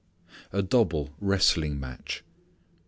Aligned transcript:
A 0.51 0.63
double 0.63 1.11
Wrestling 1.19 1.79
Match. 1.79 2.23